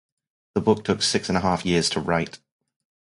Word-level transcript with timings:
The 0.55 0.61
book 0.61 0.83
took 0.83 1.03
six 1.03 1.29
and 1.29 1.37
a 1.37 1.41
half 1.41 1.63
years 1.63 1.87
to 1.91 1.99
write. 1.99 2.39